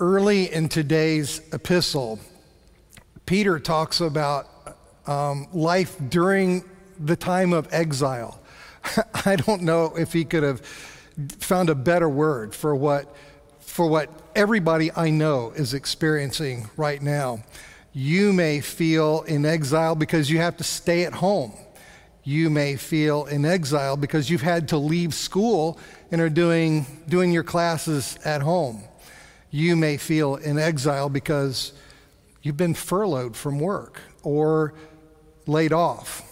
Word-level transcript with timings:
Early 0.00 0.50
in 0.50 0.70
today's 0.70 1.42
epistle, 1.52 2.20
Peter 3.26 3.58
talks 3.58 4.00
about 4.00 4.48
um, 5.06 5.46
life 5.52 5.94
during 6.08 6.64
the 6.98 7.16
time 7.16 7.52
of 7.52 7.68
exile. 7.70 8.40
I 9.26 9.36
don't 9.36 9.60
know 9.60 9.94
if 9.94 10.14
he 10.14 10.24
could 10.24 10.42
have 10.42 10.62
found 11.40 11.68
a 11.68 11.74
better 11.74 12.08
word 12.08 12.54
for 12.54 12.74
what, 12.74 13.14
for 13.58 13.90
what 13.90 14.08
everybody 14.34 14.90
I 14.96 15.10
know 15.10 15.52
is 15.54 15.74
experiencing 15.74 16.70
right 16.78 17.02
now. 17.02 17.44
You 17.92 18.32
may 18.32 18.62
feel 18.62 19.20
in 19.24 19.44
exile 19.44 19.96
because 19.96 20.30
you 20.30 20.38
have 20.38 20.56
to 20.56 20.64
stay 20.64 21.04
at 21.04 21.12
home. 21.12 21.52
You 22.24 22.48
may 22.48 22.76
feel 22.76 23.26
in 23.26 23.44
exile 23.44 23.98
because 23.98 24.30
you've 24.30 24.40
had 24.40 24.66
to 24.68 24.78
leave 24.78 25.12
school 25.12 25.78
and 26.10 26.22
are 26.22 26.30
doing, 26.30 26.86
doing 27.06 27.32
your 27.32 27.44
classes 27.44 28.18
at 28.24 28.40
home. 28.40 28.84
You 29.50 29.76
may 29.76 29.96
feel 29.96 30.36
in 30.36 30.58
exile 30.58 31.08
because 31.08 31.72
you've 32.42 32.56
been 32.56 32.74
furloughed 32.74 33.36
from 33.36 33.58
work 33.58 34.00
or 34.22 34.74
laid 35.46 35.72
off. 35.72 36.22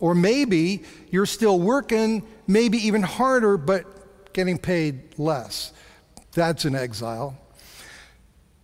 Or 0.00 0.14
maybe 0.14 0.84
you're 1.10 1.26
still 1.26 1.58
working, 1.58 2.26
maybe 2.46 2.78
even 2.78 3.02
harder, 3.02 3.56
but 3.56 4.32
getting 4.32 4.58
paid 4.58 5.18
less. 5.18 5.72
That's 6.32 6.64
an 6.64 6.76
exile. 6.76 7.36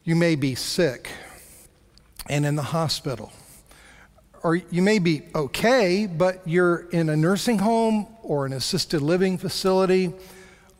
You 0.04 0.14
may 0.14 0.36
be 0.36 0.54
sick 0.54 1.10
and 2.28 2.46
in 2.46 2.54
the 2.54 2.62
hospital. 2.62 3.32
Or 4.44 4.56
you 4.56 4.82
may 4.82 4.98
be 4.98 5.22
okay, 5.34 6.06
but 6.06 6.42
you're 6.44 6.88
in 6.90 7.08
a 7.08 7.16
nursing 7.16 7.58
home 7.58 8.06
or 8.22 8.46
an 8.46 8.52
assisted 8.52 9.00
living 9.00 9.38
facility 9.38 10.12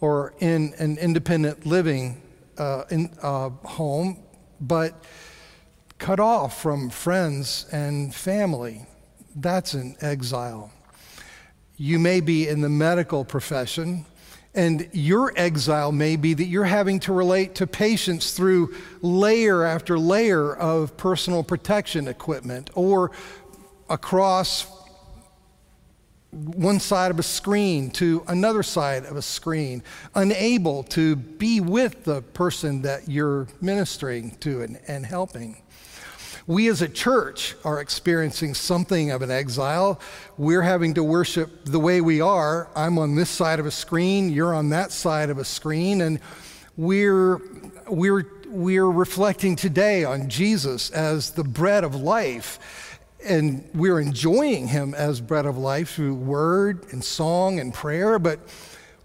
or 0.00 0.34
in 0.38 0.74
an 0.78 0.98
independent 0.98 1.64
living 1.66 2.20
uh, 2.58 2.84
in, 2.90 3.10
uh, 3.22 3.50
home, 3.64 4.22
but 4.60 5.04
cut 5.98 6.20
off 6.20 6.60
from 6.60 6.90
friends 6.90 7.66
and 7.72 8.14
family. 8.14 8.86
That's 9.36 9.74
an 9.74 9.96
exile. 10.00 10.72
You 11.76 11.98
may 11.98 12.20
be 12.20 12.48
in 12.48 12.60
the 12.60 12.68
medical 12.68 13.24
profession, 13.24 14.06
and 14.54 14.88
your 14.92 15.32
exile 15.36 15.90
may 15.90 16.16
be 16.16 16.34
that 16.34 16.44
you're 16.44 16.64
having 16.64 17.00
to 17.00 17.12
relate 17.12 17.56
to 17.56 17.66
patients 17.66 18.32
through 18.32 18.74
layer 19.02 19.64
after 19.64 19.98
layer 19.98 20.54
of 20.54 20.96
personal 20.96 21.42
protection 21.42 22.06
equipment 22.06 22.70
or 22.74 23.10
across 23.88 24.83
one 26.34 26.80
side 26.80 27.10
of 27.10 27.18
a 27.18 27.22
screen 27.22 27.90
to 27.92 28.24
another 28.28 28.62
side 28.62 29.04
of 29.04 29.16
a 29.16 29.22
screen, 29.22 29.82
unable 30.14 30.82
to 30.84 31.16
be 31.16 31.60
with 31.60 32.04
the 32.04 32.22
person 32.22 32.82
that 32.82 33.08
you're 33.08 33.46
ministering 33.60 34.36
to 34.40 34.62
and, 34.62 34.80
and 34.88 35.06
helping. 35.06 35.62
We 36.46 36.68
as 36.68 36.82
a 36.82 36.88
church 36.88 37.54
are 37.64 37.80
experiencing 37.80 38.52
something 38.52 39.10
of 39.10 39.22
an 39.22 39.30
exile. 39.30 39.98
We're 40.36 40.62
having 40.62 40.94
to 40.94 41.04
worship 41.04 41.64
the 41.64 41.80
way 41.80 42.02
we 42.02 42.20
are. 42.20 42.68
I'm 42.76 42.98
on 42.98 43.14
this 43.14 43.30
side 43.30 43.60
of 43.60 43.66
a 43.66 43.70
screen, 43.70 44.30
you're 44.30 44.54
on 44.54 44.68
that 44.70 44.92
side 44.92 45.30
of 45.30 45.38
a 45.38 45.44
screen, 45.44 46.02
and 46.02 46.20
we're, 46.76 47.40
we're, 47.88 48.26
we're 48.48 48.90
reflecting 48.90 49.56
today 49.56 50.04
on 50.04 50.28
Jesus 50.28 50.90
as 50.90 51.30
the 51.30 51.44
bread 51.44 51.82
of 51.82 51.94
life 51.94 52.93
and 53.24 53.68
we're 53.74 54.00
enjoying 54.00 54.68
him 54.68 54.94
as 54.94 55.20
bread 55.20 55.46
of 55.46 55.56
life 55.56 55.94
through 55.94 56.14
word 56.14 56.86
and 56.92 57.02
song 57.02 57.58
and 57.58 57.72
prayer, 57.72 58.18
but 58.18 58.40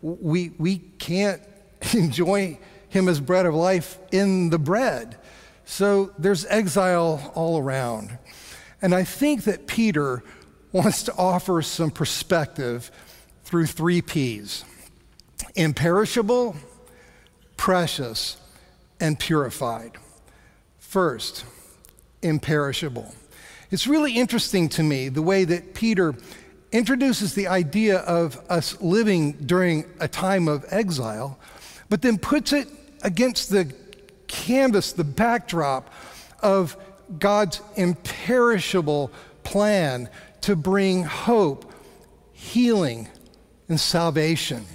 we, 0.02 0.52
we 0.58 0.78
can't 0.78 1.42
enjoy 1.94 2.60
him 2.90 3.08
as 3.08 3.20
bread 3.20 3.46
of 3.46 3.54
life 3.54 3.98
in 4.12 4.50
the 4.50 4.60
bread. 4.60 5.18
So 5.66 6.12
there's 6.18 6.46
exile 6.48 7.32
all 7.36 7.60
around. 7.60 8.18
And 8.82 8.96
I 8.96 9.04
think 9.04 9.44
that 9.44 9.68
Peter 9.68 10.24
wants 10.72 11.04
to 11.04 11.16
offer 11.16 11.62
some 11.62 11.92
perspective 11.92 12.92
through 13.44 13.66
three 13.66 14.02
P's 14.02 14.66
imperishable, 15.56 16.56
precious, 17.58 18.38
and 19.00 19.18
purified. 19.18 19.94
First, 20.78 21.46
imperishable. 22.22 23.14
It's 23.72 23.86
really 23.86 24.16
interesting 24.16 24.68
to 24.70 24.84
me 24.84 25.10
the 25.10 25.22
way 25.22 25.44
that 25.44 25.76
Peter 25.76 26.16
introduces 26.72 27.36
the 27.36 27.48
idea 27.48 28.00
of 28.00 28.40
us 28.50 28.80
living 28.82 29.34
during 29.34 29.86
a 30.00 30.08
time 30.08 30.48
of 30.48 30.66
exile, 30.70 31.40
but 31.88 32.02
then 32.02 32.18
puts 32.18 32.52
it 32.52 32.68
against 33.04 33.50
the 33.50 33.72
canvas, 34.28 34.92
the 34.92 35.04
backdrop 35.04 35.94
of 36.42 36.78
God's 37.18 37.62
imperishable 37.76 39.12
plan 39.44 40.10
to 40.42 40.56
bring 40.56 41.04
hope, 41.04 41.72
healing, 42.34 43.08
and 43.68 43.80
salvation. 43.80 44.66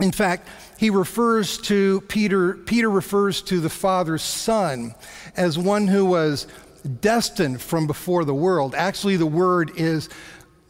In 0.00 0.12
fact, 0.12 0.48
he 0.78 0.88
refers 0.90 1.58
to 1.58 2.00
Peter, 2.02 2.54
Peter 2.54 2.88
refers 2.88 3.42
to 3.42 3.60
the 3.60 3.68
Father's 3.68 4.22
Son 4.22 4.94
as 5.36 5.58
one 5.58 5.86
who 5.86 6.06
was 6.06 6.46
destined 6.82 7.60
from 7.60 7.86
before 7.86 8.24
the 8.24 8.34
world. 8.34 8.74
Actually, 8.74 9.16
the 9.16 9.26
word 9.26 9.72
is 9.76 10.08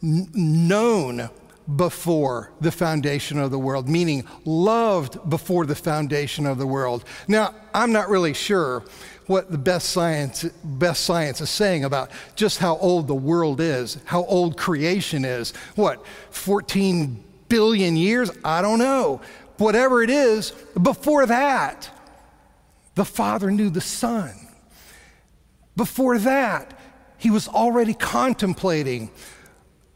known 0.01 1.29
before 1.75 2.51
the 2.59 2.71
foundation 2.71 3.37
of 3.39 3.51
the 3.51 3.59
world, 3.59 3.87
meaning 3.87 4.25
loved 4.45 5.29
before 5.29 5.65
the 5.65 5.75
foundation 5.75 6.45
of 6.45 6.57
the 6.57 6.67
world. 6.67 7.05
Now, 7.27 7.53
I'm 7.73 7.91
not 7.91 8.09
really 8.09 8.33
sure 8.33 8.83
what 9.27 9.51
the 9.51 9.57
best 9.57 9.89
science, 9.89 10.43
best 10.63 11.03
science 11.03 11.39
is 11.39 11.49
saying 11.49 11.85
about 11.85 12.11
just 12.35 12.57
how 12.57 12.77
old 12.77 13.07
the 13.07 13.15
world 13.15 13.61
is, 13.61 13.97
how 14.05 14.25
old 14.25 14.57
creation 14.57 15.23
is. 15.23 15.53
What, 15.75 16.05
14 16.31 17.23
billion 17.47 17.95
years? 17.95 18.31
I 18.43 18.61
don't 18.61 18.79
know. 18.79 19.21
Whatever 19.57 20.01
it 20.01 20.09
is, 20.09 20.51
before 20.81 21.27
that, 21.27 21.89
the 22.95 23.05
Father 23.05 23.51
knew 23.51 23.69
the 23.69 23.81
Son. 23.81 24.40
Before 25.75 26.17
that, 26.19 26.77
he 27.17 27.29
was 27.29 27.47
already 27.47 27.93
contemplating 27.93 29.11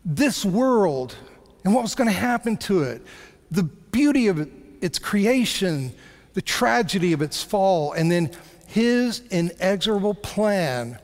this 0.03 0.45
world 0.45 1.15
and 1.63 1.73
what 1.73 1.81
was 1.81 1.95
going 1.95 2.07
to 2.07 2.15
happen 2.15 2.57
to 2.57 2.83
it, 2.83 3.01
the 3.49 3.63
beauty 3.63 4.27
of 4.27 4.47
its 4.81 4.99
creation, 4.99 5.91
the 6.33 6.41
tragedy 6.41 7.11
of 7.11 7.23
its 7.23 7.41
fall, 7.41 7.93
and 7.93 8.11
then 8.11 8.31
his 8.67 9.21
inexorable 9.31 10.13
plan 10.13 10.99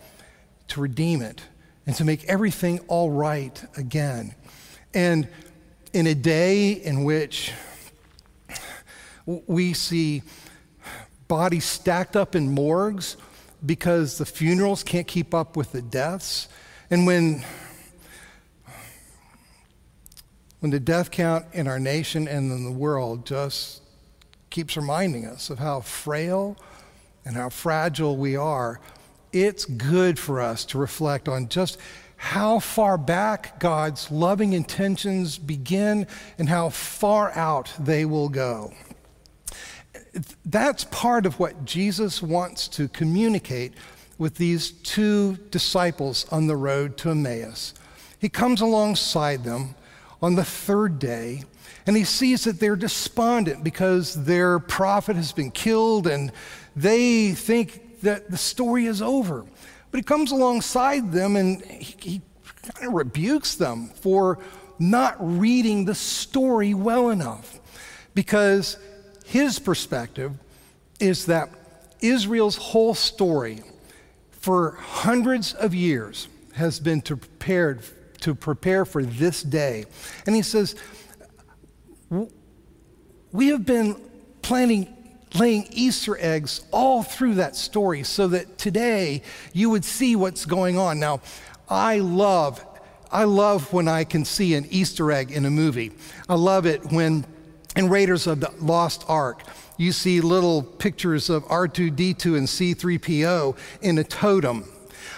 to 0.67 0.79
redeem 0.79 1.21
it 1.23 1.41
and 1.87 1.95
to 1.95 2.05
make 2.05 2.23
everything 2.25 2.79
all 2.87 3.09
right 3.09 3.63
again. 3.75 4.35
And 4.93 5.27
in 5.93 6.05
a 6.05 6.13
day 6.13 6.71
in 6.73 7.03
which 7.03 7.51
we 9.25 9.73
see 9.73 10.21
bodies 11.27 11.65
stacked 11.65 12.15
up 12.15 12.35
in 12.35 12.53
morgues 12.53 13.17
because 13.65 14.17
the 14.17 14.25
funerals 14.25 14.83
can't 14.83 15.07
keep 15.07 15.33
up 15.33 15.55
with 15.55 15.71
the 15.71 15.81
deaths, 15.81 16.47
and 16.89 17.05
when 17.05 17.43
when 20.59 20.71
the 20.71 20.79
death 20.79 21.09
count 21.09 21.45
in 21.53 21.67
our 21.67 21.79
nation 21.79 22.27
and 22.27 22.51
in 22.51 22.63
the 22.63 22.71
world 22.71 23.25
just 23.25 23.81
keeps 24.51 24.77
reminding 24.77 25.25
us 25.25 25.49
of 25.49 25.57
how 25.57 25.81
frail 25.81 26.55
and 27.25 27.35
how 27.35 27.49
fragile 27.49 28.15
we 28.15 28.35
are, 28.35 28.79
it's 29.33 29.65
good 29.65 30.19
for 30.19 30.39
us 30.39 30.63
to 30.65 30.77
reflect 30.77 31.27
on 31.27 31.49
just 31.49 31.79
how 32.15 32.59
far 32.59 32.99
back 32.99 33.59
God's 33.59 34.11
loving 34.11 34.53
intentions 34.53 35.39
begin 35.39 36.05
and 36.37 36.47
how 36.47 36.69
far 36.69 37.31
out 37.31 37.73
they 37.79 38.05
will 38.05 38.29
go. 38.29 38.71
That's 40.45 40.83
part 40.85 41.25
of 41.25 41.39
what 41.39 41.65
Jesus 41.65 42.21
wants 42.21 42.67
to 42.69 42.87
communicate 42.89 43.73
with 44.17 44.35
these 44.35 44.71
two 44.71 45.37
disciples 45.49 46.25
on 46.31 46.47
the 46.47 46.55
road 46.55 46.97
to 46.97 47.11
Emmaus. 47.11 47.73
He 48.19 48.29
comes 48.29 48.61
alongside 48.61 49.43
them 49.43 49.75
on 50.21 50.35
the 50.35 50.43
third 50.43 50.99
day, 50.99 51.43
and 51.87 51.97
he 51.97 52.03
sees 52.03 52.43
that 52.43 52.59
they're 52.59 52.75
despondent 52.75 53.63
because 53.63 54.25
their 54.25 54.59
prophet 54.59 55.15
has 55.15 55.31
been 55.31 55.49
killed 55.49 56.05
and 56.05 56.31
they 56.75 57.31
think 57.31 58.01
that 58.01 58.29
the 58.29 58.37
story 58.37 58.85
is 58.85 59.01
over. 59.01 59.45
But 59.89 59.97
he 59.97 60.03
comes 60.03 60.31
alongside 60.31 61.11
them 61.11 61.35
and 61.35 61.63
he, 61.65 61.95
he 61.99 62.21
kind 62.61 62.87
of 62.87 62.93
rebukes 62.93 63.55
them 63.55 63.87
for 63.87 64.39
not 64.77 65.15
reading 65.19 65.85
the 65.85 65.95
story 65.95 66.73
well 66.73 67.09
enough 67.09 67.59
because 68.13 68.77
his 69.31 69.59
perspective 69.59 70.33
is 70.99 71.27
that 71.27 71.49
Israel's 72.01 72.57
whole 72.57 72.93
story 72.93 73.61
for 74.31 74.71
hundreds 74.71 75.53
of 75.53 75.73
years 75.73 76.27
has 76.53 76.79
been 76.79 77.01
to 77.03 77.15
prepared 77.15 77.81
to 78.19 78.35
prepare 78.35 78.83
for 78.85 79.03
this 79.03 79.41
day. 79.41 79.85
And 80.25 80.35
he 80.35 80.41
says, 80.41 80.75
We 83.31 83.47
have 83.47 83.65
been 83.65 83.95
planning 84.41 84.97
laying 85.33 85.65
Easter 85.71 86.17
eggs 86.19 86.65
all 86.71 87.01
through 87.01 87.35
that 87.35 87.55
story 87.55 88.03
so 88.03 88.27
that 88.27 88.57
today 88.57 89.21
you 89.53 89.69
would 89.69 89.85
see 89.85 90.17
what's 90.17 90.45
going 90.45 90.77
on. 90.77 90.99
Now, 90.99 91.21
I 91.69 91.99
love 91.99 92.65
I 93.13 93.23
love 93.23 93.71
when 93.73 93.87
I 93.87 94.03
can 94.03 94.23
see 94.23 94.55
an 94.55 94.65
Easter 94.69 95.09
egg 95.11 95.31
in 95.31 95.45
a 95.45 95.49
movie. 95.49 95.91
I 96.29 96.35
love 96.35 96.65
it 96.65 96.91
when 96.91 97.25
in 97.75 97.89
Raiders 97.89 98.27
of 98.27 98.39
the 98.39 98.51
Lost 98.59 99.05
Ark, 99.07 99.43
you 99.77 99.91
see 99.91 100.21
little 100.21 100.61
pictures 100.61 101.29
of 101.29 101.43
R2D2 101.45 102.37
and 102.37 102.47
C3PO 102.47 103.57
in 103.81 103.97
a 103.97 104.03
totem. 104.03 104.69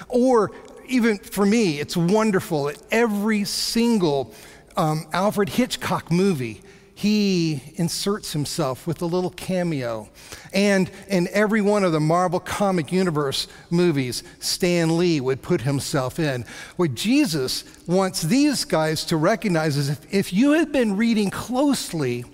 Or 0.07 0.51
even 0.87 1.17
for 1.17 1.45
me, 1.45 1.79
it's 1.79 1.97
wonderful 1.97 2.65
that 2.65 2.81
every 2.91 3.43
single 3.43 4.33
um, 4.77 5.07
Alfred 5.11 5.49
Hitchcock 5.49 6.11
movie 6.11 6.61
he 6.95 7.61
inserts 7.75 8.33
himself 8.33 8.85
with 8.85 9.01
a 9.01 9.05
little 9.05 9.31
cameo. 9.31 10.09
And 10.53 10.91
in 11.07 11.27
every 11.31 11.61
one 11.61 11.83
of 11.83 11.91
the 11.91 11.99
Marvel 11.99 12.39
Comic 12.39 12.91
Universe 12.91 13.47
movies, 13.69 14.23
Stan 14.39 14.97
Lee 14.97 15.19
would 15.19 15.41
put 15.41 15.61
himself 15.61 16.19
in. 16.19 16.45
What 16.75 16.93
Jesus 16.93 17.63
wants 17.87 18.21
these 18.21 18.63
guys 18.63 19.05
to 19.05 19.17
recognize 19.17 19.75
is 19.75 19.89
if, 19.89 20.13
if 20.13 20.33
you 20.33 20.51
had 20.51 20.71
been 20.71 20.95
reading 20.95 21.29
closely 21.31 22.25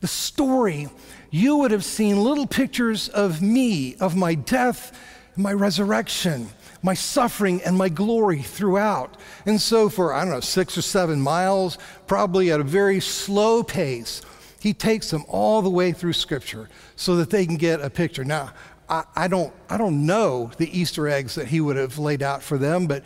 the 0.00 0.06
story, 0.06 0.88
you 1.30 1.56
would 1.56 1.70
have 1.70 1.84
seen 1.84 2.22
little 2.22 2.46
pictures 2.46 3.08
of 3.08 3.40
me, 3.40 3.96
of 3.96 4.14
my 4.14 4.34
death, 4.34 4.92
my 5.36 5.52
resurrection 5.52 6.48
my 6.84 6.92
suffering 6.92 7.62
and 7.62 7.76
my 7.76 7.88
glory 7.88 8.42
throughout. 8.42 9.16
And 9.46 9.58
so, 9.58 9.88
for 9.88 10.12
I 10.12 10.20
don't 10.20 10.34
know, 10.34 10.40
six 10.40 10.76
or 10.76 10.82
seven 10.82 11.18
miles, 11.18 11.78
probably 12.06 12.52
at 12.52 12.60
a 12.60 12.64
very 12.64 13.00
slow 13.00 13.62
pace, 13.62 14.20
he 14.60 14.74
takes 14.74 15.10
them 15.10 15.24
all 15.26 15.62
the 15.62 15.70
way 15.70 15.92
through 15.92 16.12
Scripture 16.12 16.68
so 16.94 17.16
that 17.16 17.30
they 17.30 17.46
can 17.46 17.56
get 17.56 17.80
a 17.80 17.88
picture. 17.88 18.22
Now, 18.22 18.52
I, 18.86 19.04
I 19.16 19.28
don't, 19.28 19.52
I 19.70 19.78
don't 19.78 20.04
know 20.04 20.50
the 20.58 20.78
Easter 20.78 21.08
eggs 21.08 21.34
that 21.36 21.48
he 21.48 21.62
would 21.62 21.76
have 21.76 21.98
laid 21.98 22.22
out 22.22 22.42
for 22.42 22.58
them, 22.58 22.86
but 22.86 23.02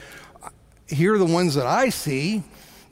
here 0.88 1.14
are 1.14 1.19
the 1.19 1.25
ones 1.25 1.54
that 1.54 1.66
I 1.66 1.90
see 1.90 2.42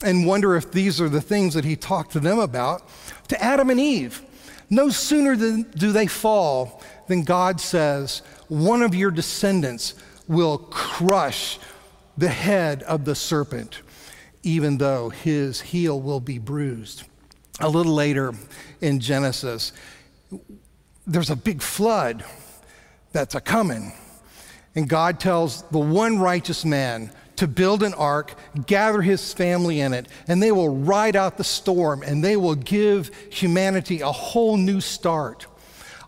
and 0.05 0.25
wonder 0.25 0.55
if 0.55 0.71
these 0.71 1.01
are 1.01 1.09
the 1.09 1.21
things 1.21 1.55
that 1.55 1.65
he 1.65 1.75
talked 1.75 2.13
to 2.13 2.21
them 2.21 2.39
about. 2.39 2.89
To 3.29 3.43
Adam 3.43 3.71
and 3.71 3.81
Eve, 3.81 4.23
no 4.71 4.89
sooner 4.91 5.35
than 5.35 5.63
do 5.63 5.91
they 5.91 6.07
fall 6.07 6.81
than 7.09 7.25
God 7.25 7.61
says, 7.61 8.23
One 8.47 8.83
of 8.83 8.95
your 8.95 9.11
descendants 9.11 9.95
will 10.29 10.59
crush 10.59 11.59
the 12.17 12.29
head 12.29 12.83
of 12.85 13.05
the 13.05 13.15
serpent, 13.15 13.81
even 14.43 14.79
though 14.79 15.11
his 15.11 15.61
heel 15.61 16.01
will 16.01 16.21
be 16.21 16.39
bruised. 16.39 17.05
A 17.61 17.69
little 17.69 17.95
later 17.95 18.35
in 18.81 19.01
Genesis, 19.01 19.73
there's 21.07 21.31
a 21.31 21.37
big 21.37 21.63
flood 21.63 22.25
that's 23.13 23.35
a 23.35 23.41
coming. 23.41 23.93
And 24.75 24.89
God 24.89 25.21
tells 25.21 25.63
the 25.71 25.79
one 25.79 26.19
righteous 26.19 26.65
man 26.65 27.11
to 27.37 27.47
build 27.47 27.83
an 27.83 27.95
ark, 27.95 28.35
gather 28.67 29.03
his 29.03 29.33
family 29.33 29.81
in 29.81 29.93
it, 29.93 30.09
and 30.27 30.43
they 30.43 30.53
will 30.53 30.75
ride 30.75 31.17
out 31.17 31.37
the 31.37 31.45
storm 31.45 32.03
and 32.03 32.25
they 32.25 32.37
will 32.37 32.55
give 32.55 33.11
humanity 33.31 34.01
a 34.01 34.11
whole 34.11 34.57
new 34.57 34.81
start. 34.81 35.47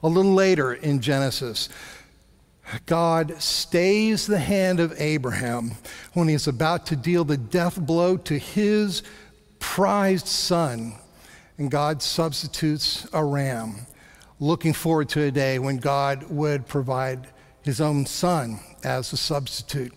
A 0.02 0.08
little 0.08 0.34
later 0.34 0.74
in 0.74 1.00
Genesis, 1.00 1.68
God 2.86 3.40
stays 3.40 4.26
the 4.26 4.38
hand 4.38 4.80
of 4.80 5.00
Abraham 5.00 5.72
when 6.12 6.28
he 6.28 6.34
is 6.34 6.48
about 6.48 6.86
to 6.86 6.96
deal 6.96 7.24
the 7.24 7.36
death 7.36 7.80
blow 7.80 8.16
to 8.18 8.38
his 8.38 9.02
prized 9.58 10.26
son, 10.26 10.94
and 11.56 11.70
God 11.70 12.02
substitutes 12.02 13.06
a 13.12 13.24
ram, 13.24 13.86
looking 14.38 14.72
forward 14.72 15.08
to 15.10 15.22
a 15.22 15.30
day 15.30 15.58
when 15.58 15.78
God 15.78 16.24
would 16.30 16.66
provide 16.66 17.28
his 17.62 17.80
own 17.80 18.06
son 18.06 18.60
as 18.84 19.12
a 19.12 19.16
substitute. 19.16 19.92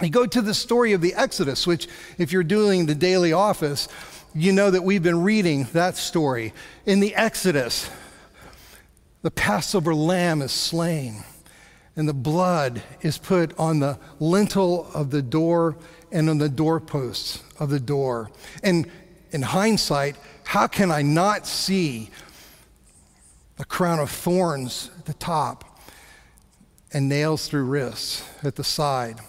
You 0.00 0.10
go 0.10 0.26
to 0.26 0.42
the 0.42 0.54
story 0.54 0.92
of 0.92 1.00
the 1.00 1.14
Exodus, 1.14 1.66
which, 1.66 1.86
if 2.18 2.32
you're 2.32 2.42
doing 2.42 2.86
the 2.86 2.94
daily 2.94 3.32
office, 3.32 3.88
you 4.34 4.52
know 4.52 4.70
that 4.70 4.82
we've 4.82 5.02
been 5.02 5.22
reading 5.22 5.64
that 5.72 5.96
story. 5.96 6.52
In 6.86 7.00
the 7.00 7.14
Exodus, 7.14 7.90
the 9.22 9.30
Passover 9.30 9.94
lamb 9.94 10.40
is 10.40 10.52
slain 10.52 11.24
and 11.96 12.08
the 12.08 12.14
blood 12.14 12.82
is 13.02 13.18
put 13.18 13.58
on 13.58 13.80
the 13.80 13.98
lintel 14.18 14.90
of 14.94 15.10
the 15.10 15.22
door 15.22 15.76
and 16.12 16.30
on 16.30 16.38
the 16.38 16.48
doorposts 16.48 17.42
of 17.58 17.70
the 17.70 17.80
door. 17.80 18.30
And 18.62 18.90
in 19.32 19.42
hindsight, 19.42 20.16
how 20.44 20.66
can 20.66 20.90
I 20.90 21.02
not 21.02 21.46
see 21.46 22.10
a 23.58 23.64
crown 23.64 23.98
of 23.98 24.10
thorns 24.10 24.90
at 24.98 25.06
the 25.06 25.14
top 25.14 25.80
and 26.92 27.08
nails 27.08 27.48
through 27.48 27.64
wrists 27.64 28.24
at 28.42 28.56
the 28.56 28.64
side? 28.64 29.20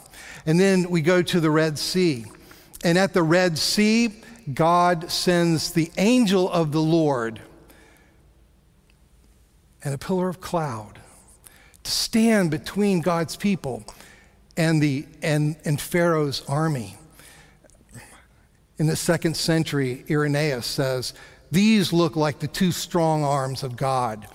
And 0.46 0.60
then 0.60 0.90
we 0.90 1.02
go 1.02 1.22
to 1.22 1.40
the 1.40 1.52
Red 1.52 1.78
Sea. 1.78 2.26
And 2.84 2.98
at 2.98 3.14
the 3.14 3.24
Red 3.24 3.58
Sea, 3.58 4.10
God 4.54 5.12
sends 5.12 5.72
the 5.72 5.92
angel 5.98 6.50
of 6.52 6.72
the 6.72 6.82
Lord 6.82 7.40
and 9.84 9.94
a 9.94 9.98
pillar 9.98 10.30
of 10.30 10.42
cloud 10.42 11.01
stand 11.92 12.52
between 12.52 13.02
God's 13.02 13.36
people 13.36 13.84
and, 14.58 14.82
the, 14.82 15.06
and, 15.22 15.56
and 15.66 15.80
Pharaoh's 15.80 16.44
army. 16.48 16.98
In 18.78 18.88
the 18.88 18.96
second 18.96 19.38
century, 19.38 20.04
Irenaeus 20.10 20.66
says, 20.66 21.14
These 21.52 21.94
look 21.94 22.16
like 22.16 22.40
the 22.40 22.48
two 22.48 22.72
strong 22.72 23.24
arms 23.24 23.64
of 23.64 23.76
God 23.76 24.28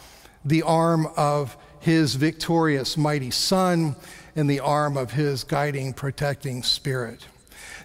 the 0.44 0.62
arm 0.62 1.08
of 1.16 1.56
his 1.80 2.14
victorious 2.14 2.96
mighty 2.96 3.32
Son 3.32 3.96
and 4.36 4.48
the 4.48 4.60
arm 4.60 4.96
of 4.96 5.10
his 5.10 5.42
guiding, 5.42 5.92
protecting 5.92 6.62
spirit. 6.62 7.26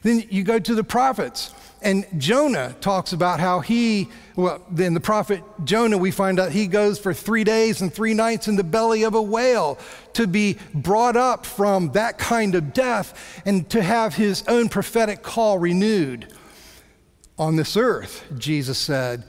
Then 0.03 0.23
you 0.29 0.43
go 0.43 0.59
to 0.59 0.75
the 0.75 0.83
prophets. 0.83 1.53
And 1.83 2.05
Jonah 2.17 2.75
talks 2.79 3.11
about 3.11 3.39
how 3.39 3.59
he, 3.59 4.07
well, 4.35 4.61
then 4.69 4.93
the 4.93 4.99
prophet 4.99 5.43
Jonah, 5.63 5.97
we 5.97 6.11
find 6.11 6.39
out 6.39 6.51
he 6.51 6.67
goes 6.67 6.99
for 6.99 7.11
three 7.11 7.43
days 7.43 7.81
and 7.81 7.91
three 7.91 8.13
nights 8.13 8.47
in 8.47 8.55
the 8.55 8.63
belly 8.63 9.01
of 9.03 9.15
a 9.15 9.21
whale 9.21 9.79
to 10.13 10.27
be 10.27 10.57
brought 10.75 11.15
up 11.15 11.43
from 11.43 11.91
that 11.93 12.19
kind 12.19 12.53
of 12.53 12.73
death 12.73 13.41
and 13.45 13.67
to 13.71 13.81
have 13.81 14.13
his 14.13 14.43
own 14.47 14.69
prophetic 14.69 15.23
call 15.23 15.57
renewed. 15.57 16.31
On 17.39 17.55
this 17.55 17.75
earth, 17.75 18.25
Jesus 18.37 18.77
said, 18.77 19.23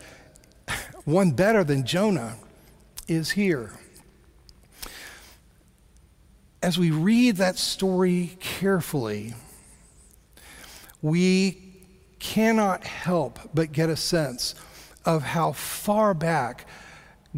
one 1.06 1.31
better 1.31 1.64
than 1.64 1.87
Jonah 1.87 2.37
is 3.08 3.31
here. 3.31 3.72
As 6.62 6.78
we 6.78 6.90
read 6.90 7.37
that 7.37 7.56
story 7.56 8.37
carefully, 8.40 9.32
we 11.00 11.62
cannot 12.23 12.85
help 12.85 13.41
but 13.52 13.73
get 13.73 13.91
a 13.91 13.97
sense 13.97 14.55
of 15.05 15.23
how 15.25 15.50
far 15.50 16.14
back 16.14 16.67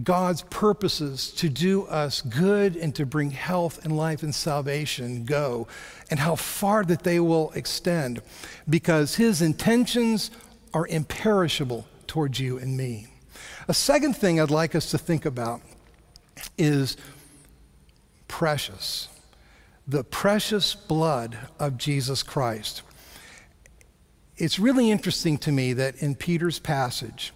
God's 0.03 0.43
purposes 0.43 1.31
to 1.33 1.49
do 1.49 1.87
us 1.87 2.21
good 2.21 2.77
and 2.77 2.95
to 2.97 3.07
bring 3.07 3.31
health 3.31 3.83
and 3.85 3.97
life 3.97 4.23
and 4.23 4.35
salvation 4.35 5.25
go, 5.25 5.67
and 6.11 6.21
how 6.21 6.37
far 6.37 6.85
that 6.85 7.03
they 7.03 7.19
will 7.19 7.51
extend, 7.55 8.21
because 8.69 9.15
His 9.15 9.41
intentions 9.41 10.31
are 10.75 10.87
imperishable 10.87 11.87
towards 12.07 12.39
you 12.39 12.59
and 12.59 12.77
me. 12.77 13.07
A 13.69 13.75
second 13.75 14.15
thing 14.15 14.39
I'd 14.39 14.51
like 14.51 14.75
us 14.75 14.91
to 14.91 14.99
think 14.99 15.25
about 15.25 15.63
is 16.59 16.99
precious, 18.29 19.09
the 19.89 20.05
precious 20.05 20.75
blood 20.75 21.39
of 21.59 21.79
Jesus 21.79 22.23
Christ 22.23 22.83
it's 24.37 24.59
really 24.59 24.91
interesting 24.91 25.39
to 25.39 25.53
me 25.53 25.73
that 25.75 25.97
in 26.03 26.15
Peter's 26.15 26.59
passage, 26.59 27.33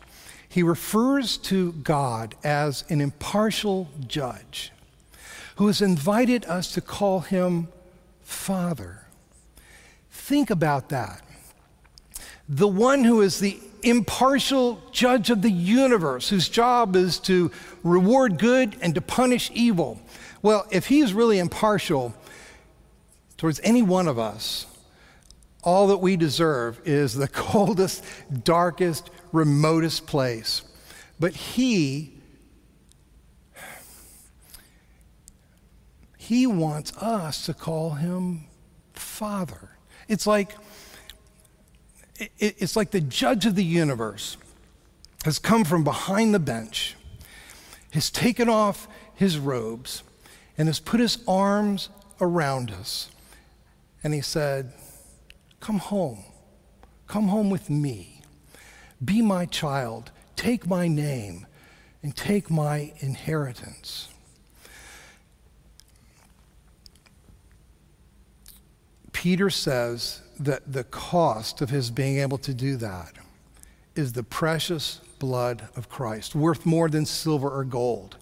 he 0.48 0.62
refers 0.62 1.36
to 1.36 1.72
God 1.72 2.34
as 2.42 2.84
an 2.88 3.00
impartial 3.00 3.88
judge 4.06 4.72
who 5.56 5.66
has 5.66 5.82
invited 5.82 6.44
us 6.46 6.72
to 6.74 6.80
call 6.80 7.20
him 7.20 7.68
Father. 8.22 9.06
Think 10.10 10.50
about 10.50 10.88
that. 10.88 11.22
The 12.48 12.68
one 12.68 13.04
who 13.04 13.20
is 13.20 13.40
the 13.40 13.58
impartial 13.82 14.80
judge 14.90 15.30
of 15.30 15.42
the 15.42 15.50
universe, 15.50 16.28
whose 16.28 16.48
job 16.48 16.96
is 16.96 17.18
to 17.20 17.50
reward 17.82 18.38
good 18.38 18.76
and 18.80 18.94
to 18.94 19.00
punish 19.00 19.50
evil. 19.52 20.00
Well, 20.42 20.66
if 20.70 20.86
he's 20.86 21.12
really 21.12 21.38
impartial 21.38 22.14
towards 23.36 23.60
any 23.62 23.82
one 23.82 24.08
of 24.08 24.18
us, 24.18 24.66
all 25.62 25.88
that 25.88 25.98
we 25.98 26.16
deserve 26.16 26.80
is 26.84 27.14
the 27.14 27.28
coldest, 27.32 28.04
darkest, 28.44 29.10
remotest 29.32 30.06
place. 30.06 30.62
But 31.20 31.34
He, 31.34 32.14
He 36.16 36.46
wants 36.46 36.96
us 36.96 37.46
to 37.46 37.54
call 37.54 37.90
Him 37.90 38.44
Father. 38.92 39.70
It's 40.08 40.26
like, 40.26 40.52
it's 42.38 42.76
like 42.76 42.90
the 42.90 43.00
judge 43.00 43.46
of 43.46 43.54
the 43.54 43.64
universe 43.64 44.36
has 45.24 45.38
come 45.38 45.64
from 45.64 45.84
behind 45.84 46.34
the 46.34 46.38
bench, 46.38 46.96
has 47.92 48.10
taken 48.10 48.48
off 48.48 48.88
his 49.14 49.38
robes 49.38 50.02
and 50.56 50.68
has 50.68 50.80
put 50.80 51.00
his 51.00 51.18
arms 51.26 51.88
around 52.20 52.70
us. 52.70 53.10
And 54.02 54.14
he 54.14 54.20
said, 54.20 54.72
Come 55.60 55.78
home. 55.78 56.24
Come 57.06 57.28
home 57.28 57.50
with 57.50 57.70
me. 57.70 58.22
Be 59.04 59.22
my 59.22 59.46
child. 59.46 60.10
Take 60.36 60.66
my 60.66 60.88
name 60.88 61.46
and 62.02 62.14
take 62.14 62.50
my 62.50 62.92
inheritance. 63.00 64.08
Peter 69.12 69.50
says 69.50 70.20
that 70.38 70.72
the 70.72 70.84
cost 70.84 71.60
of 71.60 71.70
his 71.70 71.90
being 71.90 72.18
able 72.18 72.38
to 72.38 72.54
do 72.54 72.76
that 72.76 73.14
is 73.96 74.12
the 74.12 74.22
precious 74.22 75.00
blood 75.18 75.68
of 75.74 75.88
Christ, 75.88 76.36
worth 76.36 76.64
more 76.64 76.88
than 76.88 77.04
silver 77.04 77.50
or 77.50 77.64
gold. 77.64 78.16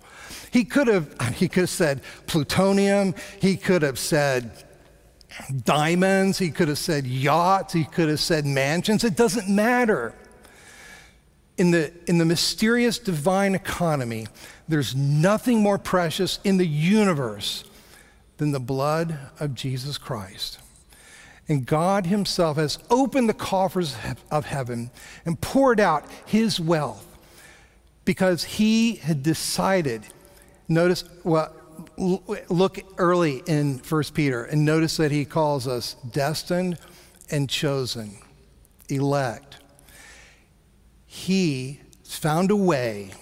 He 0.50 0.64
could 0.64 0.88
have, 0.88 1.14
he 1.34 1.48
could 1.48 1.62
have 1.62 1.70
said 1.70 2.00
plutonium, 2.26 3.14
he 3.40 3.56
could 3.58 3.82
have 3.82 3.98
said 3.98 4.64
diamonds, 5.64 6.38
he 6.38 6.50
could 6.50 6.68
have 6.68 6.78
said 6.78 7.06
yachts, 7.06 7.72
he 7.72 7.84
could 7.84 8.08
have 8.08 8.20
said 8.20 8.46
mansions. 8.46 9.04
It 9.04 9.16
doesn't 9.16 9.48
matter. 9.48 10.14
In 11.58 11.70
the, 11.70 11.92
in 12.06 12.18
the 12.18 12.24
mysterious 12.24 12.98
divine 12.98 13.54
economy, 13.54 14.26
there's 14.68 14.94
nothing 14.94 15.62
more 15.62 15.78
precious 15.78 16.38
in 16.44 16.58
the 16.58 16.66
universe 16.66 17.64
than 18.36 18.52
the 18.52 18.60
blood 18.60 19.18
of 19.40 19.54
Jesus 19.54 19.96
Christ. 19.96 20.58
And 21.48 21.64
God 21.64 22.06
Himself 22.06 22.56
has 22.56 22.78
opened 22.90 23.28
the 23.28 23.34
coffers 23.34 23.96
of 24.30 24.46
heaven 24.46 24.90
and 25.24 25.40
poured 25.40 25.80
out 25.80 26.04
His 26.26 26.60
wealth 26.60 27.06
because 28.04 28.44
He 28.44 28.96
had 28.96 29.22
decided. 29.22 30.02
Notice, 30.68 31.04
well, 31.24 31.54
look 31.96 32.78
early 32.98 33.42
in 33.46 33.78
1 33.78 34.02
Peter 34.14 34.44
and 34.44 34.64
notice 34.64 34.96
that 34.96 35.10
He 35.10 35.24
calls 35.24 35.66
us 35.66 35.94
destined 36.10 36.78
and 37.30 37.48
chosen, 37.48 38.18
elect. 38.88 39.58
He 41.06 41.80
found 42.04 42.50
a 42.50 42.56
way 42.56 43.12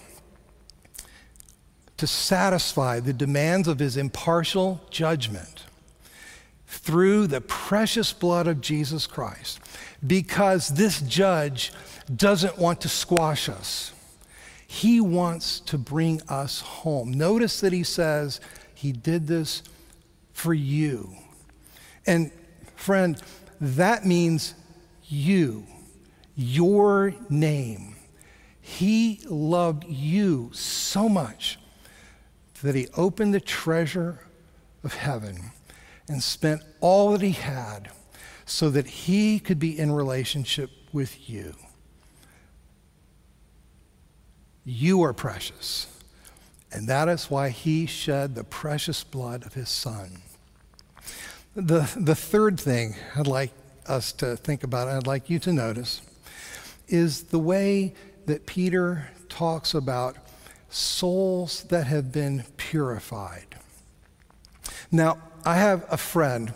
to 1.97 2.07
satisfy 2.07 2.99
the 2.99 3.13
demands 3.13 3.67
of 3.67 3.79
His 3.79 3.97
impartial 3.97 4.81
judgment 4.89 5.63
through 6.67 7.27
the 7.27 7.41
precious 7.41 8.13
blood 8.13 8.47
of 8.47 8.61
Jesus 8.61 9.07
Christ 9.07 9.59
because 10.05 10.69
this 10.69 11.01
judge 11.01 11.71
doesn't 12.13 12.57
want 12.57 12.81
to 12.81 12.89
squash 12.89 13.49
us. 13.49 13.91
He 14.67 14.99
wants 14.99 15.59
to 15.61 15.77
bring 15.77 16.21
us 16.27 16.61
home. 16.61 17.11
Notice 17.11 17.59
that 17.61 17.73
he 17.73 17.83
says 17.83 18.41
he 18.73 18.91
did 18.91 19.27
this 19.27 19.63
for 20.33 20.53
you. 20.53 21.15
And 22.05 22.31
friend, 22.75 23.21
that 23.61 24.05
means 24.05 24.55
you, 25.03 25.65
your 26.35 27.13
name. 27.29 27.95
He 28.59 29.21
loved 29.25 29.85
you 29.85 30.49
so 30.53 31.07
much 31.07 31.59
that 32.63 32.75
he 32.75 32.87
opened 32.97 33.33
the 33.33 33.39
treasure 33.39 34.19
of 34.83 34.95
heaven 34.95 35.51
and 36.07 36.21
spent 36.21 36.61
all 36.81 37.11
that 37.11 37.21
he 37.21 37.31
had 37.31 37.91
so 38.45 38.69
that 38.69 38.87
he 38.87 39.39
could 39.39 39.59
be 39.59 39.77
in 39.77 39.91
relationship 39.91 40.69
with 40.91 41.29
you. 41.29 41.55
You 44.65 45.03
are 45.03 45.13
precious. 45.13 45.87
And 46.71 46.89
that 46.89 47.07
is 47.07 47.29
why 47.29 47.49
he 47.49 47.85
shed 47.85 48.35
the 48.35 48.43
precious 48.43 49.03
blood 49.03 49.45
of 49.45 49.53
his 49.53 49.69
son. 49.69 50.17
The, 51.55 51.89
the 51.95 52.15
third 52.15 52.59
thing 52.59 52.95
I'd 53.15 53.27
like 53.27 53.51
us 53.87 54.11
to 54.13 54.35
think 54.35 54.63
about, 54.63 54.87
I'd 54.87 55.07
like 55.07 55.29
you 55.29 55.39
to 55.39 55.53
notice, 55.53 56.01
is 56.87 57.23
the 57.23 57.39
way 57.39 57.93
that 58.25 58.45
Peter 58.45 59.09
talks 59.29 59.73
about 59.73 60.17
souls 60.69 61.63
that 61.65 61.87
have 61.87 62.11
been 62.11 62.43
purified. 62.57 63.55
Now, 64.91 65.19
I 65.45 65.55
have 65.55 65.85
a 65.89 65.97
friend, 65.97 66.53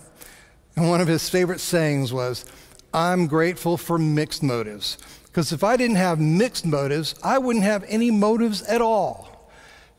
and 0.75 0.89
one 0.89 0.99
of 0.99 1.07
his 1.07 1.29
favorite 1.29 1.59
sayings 1.59 2.11
was, 2.11 2.45
I'm 2.93 3.27
grateful 3.27 3.77
for 3.77 3.97
mixed 3.97 4.41
motives. 4.41 4.97
Because 5.31 5.51
if 5.51 5.63
I 5.63 5.77
didn't 5.77 5.97
have 5.97 6.19
mixed 6.19 6.65
motives, 6.65 7.15
I 7.23 7.37
wouldn't 7.37 7.65
have 7.65 7.85
any 7.87 8.11
motives 8.11 8.61
at 8.63 8.81
all. 8.81 9.49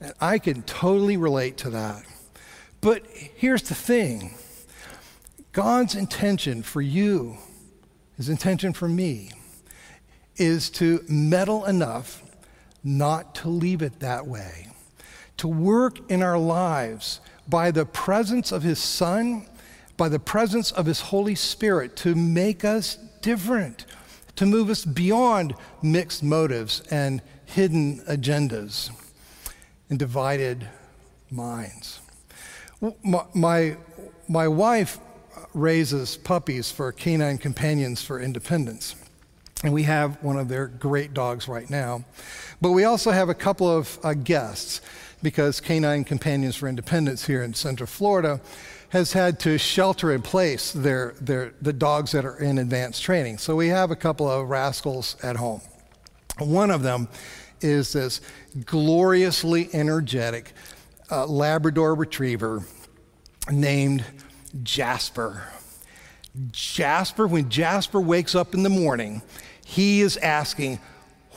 And 0.00 0.12
I 0.20 0.38
can 0.38 0.62
totally 0.62 1.16
relate 1.16 1.56
to 1.58 1.70
that. 1.70 2.04
But 2.80 3.04
here's 3.06 3.62
the 3.62 3.74
thing 3.74 4.34
God's 5.52 5.94
intention 5.94 6.62
for 6.62 6.80
you, 6.80 7.36
his 8.16 8.28
intention 8.28 8.72
for 8.72 8.88
me, 8.88 9.30
is 10.36 10.70
to 10.70 11.04
meddle 11.08 11.64
enough 11.66 12.22
not 12.82 13.34
to 13.36 13.48
leave 13.48 13.82
it 13.82 14.00
that 14.00 14.26
way, 14.26 14.68
to 15.36 15.46
work 15.46 16.10
in 16.10 16.22
our 16.22 16.38
lives 16.38 17.20
by 17.48 17.70
the 17.70 17.84
presence 17.84 18.52
of 18.52 18.62
His 18.62 18.78
Son, 18.78 19.46
by 19.96 20.08
the 20.08 20.18
presence 20.18 20.70
of 20.72 20.86
His 20.86 21.00
Holy 21.00 21.34
Spirit 21.34 21.96
to 21.96 22.14
make 22.14 22.64
us 22.64 22.96
different, 23.20 23.84
to 24.36 24.46
move 24.46 24.70
us 24.70 24.84
beyond 24.84 25.54
mixed 25.82 26.22
motives 26.22 26.82
and 26.90 27.22
hidden 27.46 28.00
agendas 28.08 28.90
and 29.88 29.98
divided 29.98 30.68
minds. 31.30 32.00
My, 33.02 33.24
my, 33.34 33.76
my 34.28 34.48
wife 34.48 34.98
raises 35.52 36.16
puppies 36.16 36.70
for 36.70 36.92
Canine 36.92 37.38
Companions 37.38 38.02
for 38.02 38.20
Independence. 38.20 38.94
And 39.62 39.74
we 39.74 39.82
have 39.82 40.22
one 40.22 40.38
of 40.38 40.48
their 40.48 40.68
great 40.68 41.12
dogs 41.12 41.46
right 41.46 41.68
now. 41.68 42.04
But 42.60 42.70
we 42.70 42.84
also 42.84 43.10
have 43.10 43.28
a 43.28 43.34
couple 43.34 43.68
of 43.68 43.98
uh, 44.02 44.14
guests 44.14 44.80
because 45.22 45.60
Canine 45.60 46.04
Companions 46.04 46.56
for 46.56 46.66
Independence 46.68 47.26
here 47.26 47.42
in 47.42 47.52
Central 47.52 47.86
Florida 47.86 48.40
has 48.90 49.12
had 49.12 49.38
to 49.40 49.56
shelter 49.56 50.12
in 50.12 50.20
place 50.20 50.72
their, 50.72 51.14
their, 51.20 51.54
the 51.62 51.72
dogs 51.72 52.12
that 52.12 52.24
are 52.24 52.38
in 52.38 52.58
advanced 52.58 53.02
training. 53.02 53.38
So 53.38 53.56
we 53.56 53.68
have 53.68 53.90
a 53.90 53.96
couple 53.96 54.28
of 54.28 54.48
rascals 54.48 55.16
at 55.22 55.36
home. 55.36 55.60
One 56.38 56.70
of 56.70 56.82
them 56.82 57.08
is 57.60 57.92
this 57.92 58.20
gloriously 58.64 59.68
energetic 59.72 60.52
uh, 61.10 61.26
Labrador 61.26 61.94
retriever 61.94 62.64
named 63.50 64.04
Jasper. 64.62 65.42
Jasper, 66.50 67.26
when 67.26 67.48
Jasper 67.48 68.00
wakes 68.00 68.34
up 68.34 68.54
in 68.54 68.62
the 68.62 68.70
morning, 68.70 69.22
he 69.64 70.00
is 70.00 70.16
asking, 70.16 70.80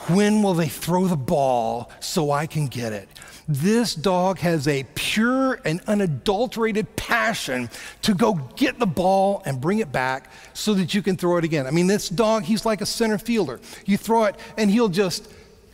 When 0.07 0.41
will 0.41 0.53
they 0.53 0.67
throw 0.67 1.07
the 1.07 1.17
ball 1.17 1.91
so 1.99 2.31
I 2.31 2.47
can 2.47 2.67
get 2.67 2.93
it? 2.93 3.09
This 3.47 3.93
dog 3.93 4.39
has 4.39 4.67
a 4.67 4.85
pure 4.95 5.59
and 5.65 5.81
unadulterated 5.87 6.95
passion 6.95 7.69
to 8.03 8.13
go 8.13 8.35
get 8.55 8.79
the 8.79 8.85
ball 8.85 9.43
and 9.45 9.59
bring 9.59 9.79
it 9.79 9.91
back 9.91 10.31
so 10.53 10.73
that 10.75 10.93
you 10.93 11.01
can 11.01 11.17
throw 11.17 11.37
it 11.37 11.43
again. 11.43 11.67
I 11.67 11.71
mean, 11.71 11.87
this 11.87 12.07
dog, 12.07 12.43
he's 12.43 12.65
like 12.65 12.79
a 12.79 12.85
center 12.85 13.17
fielder. 13.17 13.59
You 13.85 13.97
throw 13.97 14.25
it, 14.25 14.35
and 14.57 14.71
he'll 14.71 14.89
just 14.89 15.29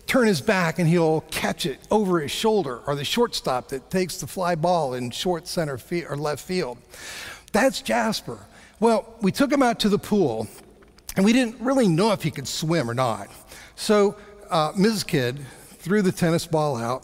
turn 0.08 0.28
his 0.28 0.42
back 0.42 0.80
and 0.80 0.90
he'll 0.90 1.22
catch 1.30 1.68
it 1.68 1.80
over 1.92 2.20
his 2.20 2.32
shoulder, 2.32 2.82
or 2.88 2.96
the 2.96 3.06
shortstop 3.06 3.68
that 3.70 3.92
takes 3.92 4.18
the 4.18 4.26
fly 4.26 4.56
ball 4.56 4.96
in 4.96 5.12
short 5.12 5.48
center 5.48 5.78
field 5.78 6.08
or 6.10 6.18
left 6.18 6.44
field. 6.44 6.80
That's 7.52 7.82
Jasper. 7.84 8.40
Well, 8.80 9.14
we 9.22 9.32
took 9.32 9.52
him 9.52 9.62
out 9.62 9.80
to 9.82 9.90
the 9.90 10.00
pool, 10.00 10.48
and 11.16 11.24
we 11.24 11.34
didn't 11.34 11.62
really 11.62 11.88
know 11.88 12.12
if 12.14 12.24
he 12.24 12.32
could 12.32 12.48
swim 12.48 12.90
or 12.90 12.96
not. 12.96 13.28
So 13.76 14.16
uh, 14.50 14.72
Mrs. 14.72 15.06
Kidd 15.06 15.46
threw 15.78 16.02
the 16.02 16.12
tennis 16.12 16.48
ball 16.48 16.76
out 16.76 17.04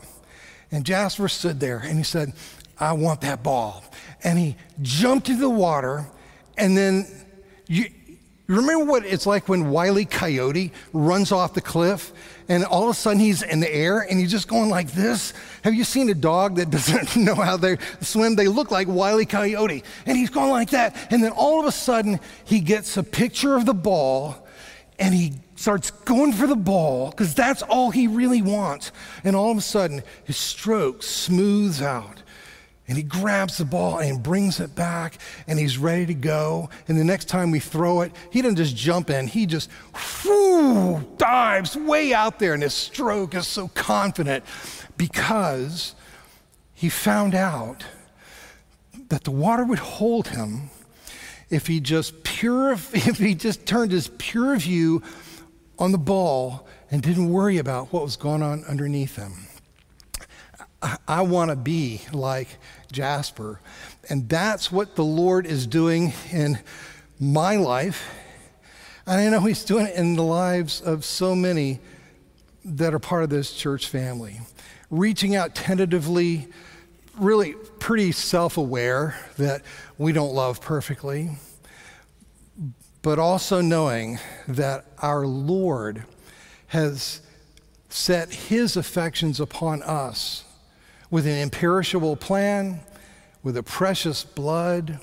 and 0.76 0.86
Jasper 0.86 1.30
stood 1.30 1.60
there 1.60 1.80
and 1.80 1.98
he 1.98 2.04
said, 2.04 2.34
I 2.78 2.94
want 2.94 3.22
that 3.22 3.44
ball. 3.44 3.84
And 4.24 4.38
he 4.38 4.56
jumped 4.82 5.30
into 5.30 5.42
the 5.42 5.50
water. 5.50 6.06
And 6.58 6.78
then 6.78 7.08
you, 7.68 7.86
you 8.48 8.56
remember 8.56 8.86
what 8.86 9.06
it's 9.06 9.26
like 9.26 9.48
when 9.48 9.70
Wiley 9.70 10.06
Coyote 10.06 10.74
runs 10.92 11.32
off 11.32 11.54
the 11.54 11.62
cliff 11.62 12.12
and 12.50 12.66
all 12.66 12.84
of 12.84 12.90
a 12.90 12.94
sudden 12.94 13.20
he's 13.20 13.42
in 13.42 13.60
the 13.60 13.74
air 13.74 14.02
and 14.02 14.20
he's 14.20 14.32
just 14.32 14.48
going 14.48 14.70
like 14.70 14.92
this? 14.92 15.34
Have 15.64 15.74
you 15.74 15.84
seen 15.84 16.10
a 16.10 16.14
dog 16.14 16.58
that 16.58 16.70
doesn't 16.72 17.16
know 17.16 17.36
how 17.36 17.56
they 17.56 17.78
swim? 18.02 18.36
They 18.36 18.50
look 18.50 18.70
like 18.70 18.88
Wiley 18.90 19.26
Coyote. 19.26 19.84
And 20.06 20.18
he's 20.18 20.30
going 20.30 20.52
like 20.52 20.72
that. 20.72 21.12
And 21.12 21.24
then 21.24 21.32
all 21.32 21.62
of 21.62 21.66
a 21.66 21.72
sudden 21.72 22.20
he 22.44 22.60
gets 22.60 22.98
a 22.98 23.04
picture 23.04 23.56
of 23.56 23.66
the 23.66 23.74
ball 23.74 24.46
and 25.00 25.14
he 25.14 25.34
starts 25.66 25.90
going 25.90 26.32
for 26.32 26.46
the 26.46 26.56
ball 26.56 27.10
because 27.10 27.34
that's 27.34 27.64
all 27.64 27.90
he 27.90 28.06
really 28.06 28.40
wants. 28.40 28.92
And 29.24 29.36
all 29.36 29.50
of 29.50 29.58
a 29.58 29.62
sudden, 29.62 30.04
his 30.24 30.38
stroke 30.38 31.02
smooths 31.02 31.82
out. 31.82 32.22
And 32.88 32.96
he 32.96 33.02
grabs 33.02 33.58
the 33.58 33.66
ball 33.66 33.98
and 33.98 34.22
brings 34.22 34.60
it 34.60 34.76
back, 34.76 35.18
and 35.48 35.58
he's 35.58 35.80
ready 35.80 36.06
to 36.06 36.14
go. 36.14 36.70
And 36.88 37.00
the 37.00 37.04
next 37.04 37.30
time 37.30 37.50
we 37.50 37.58
throw 37.58 38.02
it, 38.02 38.12
he 38.30 38.44
doesn't 38.44 38.58
just 38.58 38.76
jump 38.76 39.10
in, 39.10 39.26
he 39.26 39.48
just 39.48 39.72
whoo, 40.24 41.00
dives 41.18 41.76
way 41.76 42.14
out 42.14 42.38
there. 42.38 42.54
And 42.54 42.62
his 42.62 42.76
stroke 42.76 43.34
is 43.34 43.48
so 43.48 43.70
confident 43.70 44.44
because 44.98 45.96
he 46.76 46.90
found 46.90 47.34
out 47.34 47.84
that 49.10 49.24
the 49.24 49.32
water 49.32 49.64
would 49.64 49.80
hold 49.80 50.28
him 50.28 50.70
if 51.50 51.66
he 51.66 51.80
just 51.80 52.24
pure 52.24 52.72
if 52.94 53.18
he 53.18 53.34
just 53.34 53.66
turned 53.66 53.92
his 53.92 54.12
pure 54.20 54.56
view 54.58 55.02
on 55.78 55.92
the 55.92 55.98
ball 55.98 56.68
and 56.92 57.02
didn't 57.02 57.30
worry 57.30 57.58
about 57.58 57.92
what 57.92 58.04
was 58.04 58.16
going 58.16 58.42
on 58.42 58.64
underneath 58.66 59.16
him. 59.16 59.34
I, 60.82 60.98
I 61.08 61.22
want 61.22 61.50
to 61.50 61.56
be 61.56 62.02
like 62.14 62.48
Jasper. 62.92 63.60
And 64.10 64.30
that's 64.30 64.72
what 64.72 64.96
the 64.96 65.04
Lord 65.04 65.46
is 65.46 65.68
doing 65.68 66.14
in 66.32 66.60
my 67.20 67.56
life. 67.56 68.10
And 69.08 69.22
I 69.22 69.30
know 69.30 69.46
He's 69.46 69.64
doing 69.64 69.88
it 69.88 69.96
in 69.96 70.16
the 70.16 70.24
lives 70.24 70.82
of 70.82 71.06
so 71.06 71.36
many 71.36 71.80
that 72.64 72.94
are 72.94 73.00
part 73.00 73.24
of 73.24 73.30
this 73.30 73.54
church 73.54 73.88
family. 73.88 74.40
Reaching 74.90 75.36
out 75.36 75.56
tentatively, 75.56 76.48
really 77.18 77.54
pretty 77.80 78.12
self 78.12 78.58
aware 78.58 79.16
that 79.38 79.62
we 79.98 80.12
don't 80.12 80.34
love 80.34 80.62
perfectly, 80.62 81.32
but 83.06 83.20
also 83.20 83.62
knowing 83.62 84.18
that 84.48 84.84
our 84.98 85.28
Lord 85.28 86.06
has 86.70 87.22
set 87.88 88.34
His 88.34 88.76
affections 88.76 89.40
upon 89.40 89.84
us 89.84 90.44
with 91.12 91.28
an 91.28 91.38
imperishable 91.38 92.16
plan, 92.16 92.80
with 93.44 93.58
a 93.58 93.62
precious 93.62 94.24
blood 94.24 95.00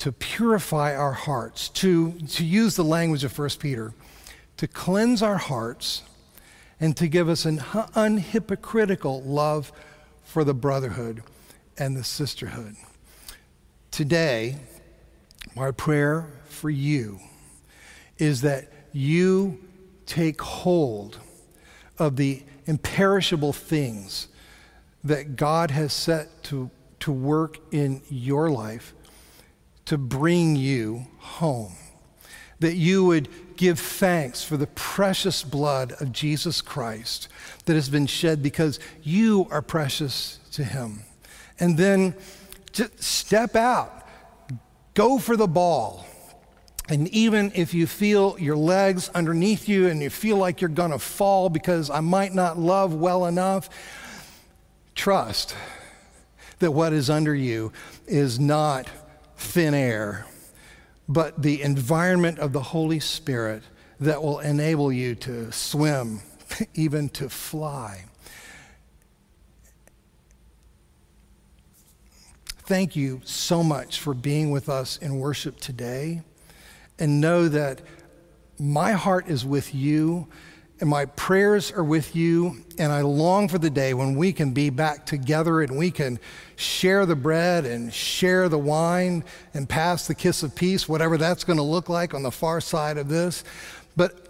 to 0.00 0.10
purify 0.10 0.96
our 0.96 1.12
hearts, 1.12 1.68
to, 1.68 2.10
to 2.10 2.44
use 2.44 2.74
the 2.74 2.82
language 2.82 3.22
of 3.22 3.38
1 3.38 3.50
Peter, 3.60 3.94
to 4.56 4.66
cleanse 4.66 5.22
our 5.22 5.38
hearts 5.38 6.02
and 6.80 6.96
to 6.96 7.06
give 7.06 7.28
us 7.28 7.44
an 7.44 7.58
unhypocritical 7.58 9.24
love 9.24 9.70
for 10.24 10.42
the 10.42 10.54
brotherhood 10.54 11.22
and 11.78 11.96
the 11.96 12.02
sisterhood. 12.02 12.74
Today, 13.92 14.56
my 15.54 15.70
prayer 15.70 16.41
for 16.62 16.70
you 16.70 17.18
is 18.18 18.42
that 18.42 18.68
you 18.92 19.58
take 20.06 20.40
hold 20.40 21.18
of 21.98 22.14
the 22.14 22.40
imperishable 22.66 23.52
things 23.52 24.28
that 25.02 25.34
God 25.34 25.72
has 25.72 25.92
set 25.92 26.44
to, 26.44 26.70
to 27.00 27.10
work 27.10 27.58
in 27.72 28.00
your 28.08 28.48
life 28.48 28.94
to 29.86 29.98
bring 29.98 30.54
you 30.54 31.08
home. 31.18 31.74
That 32.60 32.76
you 32.76 33.06
would 33.06 33.28
give 33.56 33.80
thanks 33.80 34.44
for 34.44 34.56
the 34.56 34.68
precious 34.68 35.42
blood 35.42 35.94
of 35.98 36.12
Jesus 36.12 36.60
Christ 36.60 37.26
that 37.64 37.74
has 37.74 37.88
been 37.88 38.06
shed 38.06 38.40
because 38.40 38.78
you 39.02 39.48
are 39.50 39.62
precious 39.62 40.38
to 40.52 40.62
Him. 40.62 41.00
And 41.58 41.76
then 41.76 42.14
just 42.70 43.02
step 43.02 43.56
out, 43.56 44.06
go 44.94 45.18
for 45.18 45.36
the 45.36 45.48
ball. 45.48 46.06
And 46.88 47.08
even 47.08 47.52
if 47.54 47.74
you 47.74 47.86
feel 47.86 48.36
your 48.38 48.56
legs 48.56 49.08
underneath 49.10 49.68
you 49.68 49.88
and 49.88 50.02
you 50.02 50.10
feel 50.10 50.36
like 50.36 50.60
you're 50.60 50.68
going 50.68 50.90
to 50.90 50.98
fall 50.98 51.48
because 51.48 51.90
I 51.90 52.00
might 52.00 52.34
not 52.34 52.58
love 52.58 52.94
well 52.94 53.26
enough, 53.26 53.70
trust 54.94 55.54
that 56.58 56.72
what 56.72 56.92
is 56.92 57.08
under 57.08 57.34
you 57.34 57.72
is 58.06 58.38
not 58.38 58.88
thin 59.36 59.74
air, 59.74 60.26
but 61.08 61.40
the 61.42 61.62
environment 61.62 62.38
of 62.38 62.52
the 62.52 62.62
Holy 62.62 63.00
Spirit 63.00 63.62
that 64.00 64.22
will 64.22 64.40
enable 64.40 64.92
you 64.92 65.14
to 65.14 65.52
swim, 65.52 66.20
even 66.74 67.08
to 67.10 67.28
fly. 67.28 68.04
Thank 72.64 72.96
you 72.96 73.20
so 73.24 73.62
much 73.62 74.00
for 74.00 74.14
being 74.14 74.50
with 74.50 74.68
us 74.68 74.96
in 74.98 75.18
worship 75.18 75.60
today. 75.60 76.22
And 76.98 77.20
know 77.20 77.48
that 77.48 77.80
my 78.58 78.92
heart 78.92 79.28
is 79.28 79.44
with 79.44 79.74
you 79.74 80.28
and 80.82 80.90
my 80.90 81.04
prayers 81.04 81.70
are 81.70 81.84
with 81.84 82.16
you, 82.16 82.64
and 82.76 82.90
I 82.90 83.02
long 83.02 83.46
for 83.46 83.58
the 83.58 83.70
day 83.70 83.94
when 83.94 84.16
we 84.16 84.32
can 84.32 84.50
be 84.50 84.68
back 84.68 85.06
together 85.06 85.62
and 85.62 85.78
we 85.78 85.92
can 85.92 86.18
share 86.56 87.06
the 87.06 87.14
bread 87.14 87.64
and 87.64 87.94
share 87.94 88.48
the 88.48 88.58
wine 88.58 89.22
and 89.54 89.68
pass 89.68 90.08
the 90.08 90.14
kiss 90.16 90.42
of 90.42 90.56
peace, 90.56 90.88
whatever 90.88 91.16
that's 91.16 91.44
going 91.44 91.58
to 91.58 91.62
look 91.62 91.88
like 91.88 92.14
on 92.14 92.24
the 92.24 92.32
far 92.32 92.60
side 92.60 92.98
of 92.98 93.08
this. 93.08 93.44
But 93.94 94.26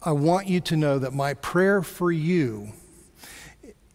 I 0.00 0.12
want 0.12 0.46
you 0.46 0.60
to 0.60 0.76
know 0.76 1.00
that 1.00 1.14
my 1.14 1.34
prayer 1.34 1.82
for 1.82 2.12
you 2.12 2.72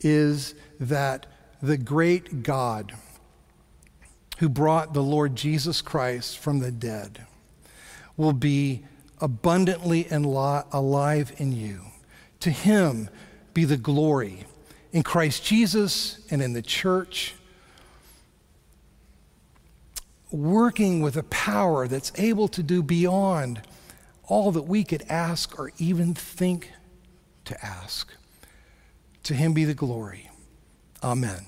is 0.02 0.56
that 0.82 1.26
the 1.62 1.78
great 1.78 2.44
God 2.44 2.94
who 4.39 4.50
brought 4.50 4.94
the 4.94 5.02
Lord 5.02 5.38
Jesus 5.38 5.82
Christ 5.82 6.38
from 6.38 6.60
the 6.60 6.72
dead 6.72 7.26
will 8.17 8.34
be 8.34 8.84
abundantly 9.19 10.08
and 10.10 10.25
alive 10.25 11.34
in 11.38 11.51
you. 11.51 11.82
To 12.41 12.49
him 12.49 13.10
be 13.54 13.65
the 13.65 13.78
glory 13.78 14.45
in 14.91 15.04
Christ 15.04 15.43
Jesus 15.43 16.19
and 16.30 16.41
in 16.41 16.54
the 16.54 16.62
church, 16.62 17.34
working 20.32 21.01
with 21.01 21.17
a 21.17 21.23
power 21.23 21.88
that's 21.88 22.12
able 22.17 22.47
to 22.49 22.63
do 22.63 22.84
beyond 22.84 23.62
all 24.28 24.51
that 24.51 24.63
we 24.63 24.84
could 24.84 25.04
ask 25.10 25.58
or 25.60 25.71
even 25.78 26.13
think 26.13 26.71
to 27.45 27.65
ask. 27.65 28.13
To 29.23 29.34
him 29.34 29.54
be 29.54 29.65
the 29.65 29.73
glory. 29.73 30.30
Amen. 31.04 31.45